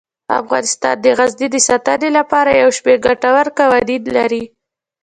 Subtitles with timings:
[0.41, 4.43] افغانستان د غزني د ساتنې لپاره یو شمیر ګټور قوانین لري.